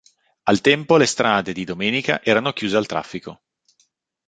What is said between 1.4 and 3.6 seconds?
di domenica, erano chiuse al traffico.